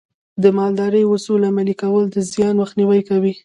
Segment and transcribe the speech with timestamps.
[0.43, 3.33] د مالدارۍ اصول عملي کول د زیان مخنیوی کوي.